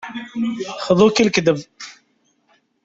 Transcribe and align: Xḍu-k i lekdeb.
Xḍu-k 0.85 1.17
i 1.17 1.23
lekdeb. 1.27 1.59